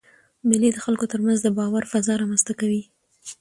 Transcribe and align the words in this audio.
مېلې 0.47 0.69
د 0.73 0.77
خلکو 0.85 1.05
تر 1.11 1.19
منځ 1.25 1.37
د 1.43 1.47
باور 1.57 1.83
فضا 1.91 2.13
رامنځ 2.21 2.41
ته 2.47 2.53
کوي. 2.59 2.81